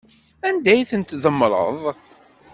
Anda 0.47 0.69
ay 0.73 0.81
tent-tdemmreḍ? 0.89 1.81